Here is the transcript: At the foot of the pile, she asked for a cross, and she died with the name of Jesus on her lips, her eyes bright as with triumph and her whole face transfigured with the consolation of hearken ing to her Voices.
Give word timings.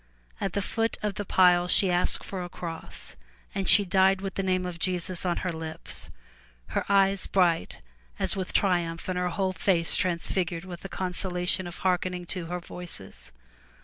At 0.39 0.53
the 0.53 0.63
foot 0.63 0.97
of 1.03 1.13
the 1.13 1.25
pile, 1.25 1.67
she 1.67 1.91
asked 1.91 2.23
for 2.25 2.43
a 2.43 2.49
cross, 2.49 3.15
and 3.53 3.69
she 3.69 3.85
died 3.85 4.19
with 4.19 4.33
the 4.33 4.41
name 4.41 4.65
of 4.65 4.79
Jesus 4.79 5.27
on 5.27 5.37
her 5.45 5.53
lips, 5.53 6.09
her 6.69 6.83
eyes 6.89 7.27
bright 7.27 7.81
as 8.17 8.35
with 8.35 8.51
triumph 8.51 9.07
and 9.07 9.19
her 9.19 9.29
whole 9.29 9.53
face 9.53 9.95
transfigured 9.95 10.65
with 10.65 10.79
the 10.81 10.89
consolation 10.89 11.67
of 11.67 11.77
hearken 11.85 12.15
ing 12.15 12.25
to 12.25 12.47
her 12.47 12.59
Voices. 12.59 13.31